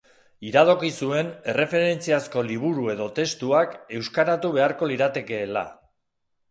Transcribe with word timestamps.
Iradoki 0.51 0.89
zuen 1.07 1.29
erreferentziazko 1.53 2.45
liburu 2.49 2.89
edo 2.95 3.11
testuak 3.21 3.79
euskaratu 4.01 4.55
beharko 4.59 4.95
liratekeela. 4.95 5.69